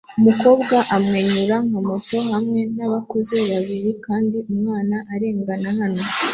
Umukobwa 0.19 0.75
amwenyura 0.95 1.55
nka 1.67 1.79
moto 1.87 2.17
hamwe 2.31 2.59
nabakuze 2.75 3.37
babiri 3.51 3.91
kandi 4.05 4.37
umwana 4.51 4.95
arengana 5.13 5.69
hano 5.79 6.01